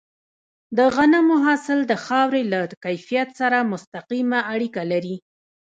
د 0.77 0.79
غنمو 0.95 1.35
حاصل 1.45 1.79
د 1.91 1.93
خاورې 2.05 2.41
له 2.51 2.59
کیفیت 2.85 3.29
سره 3.39 3.57
مستقیمه 3.71 4.39
اړیکه 4.53 4.81
لري. 4.91 5.15